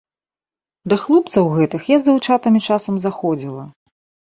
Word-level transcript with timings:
Да 0.93 0.97
хлопцаў 1.03 1.51
гэтых 1.59 1.85
я 1.91 1.97
з 2.01 2.09
дзяўчатамі 2.09 2.65
часам 2.71 2.95
заходзіла. 3.07 3.71